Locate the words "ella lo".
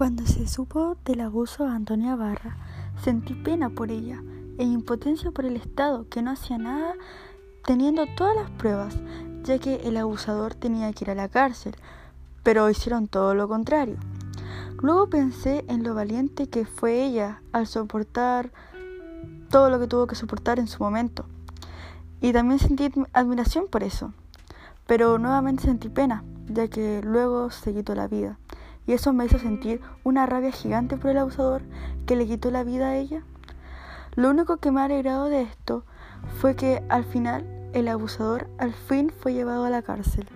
32.96-34.30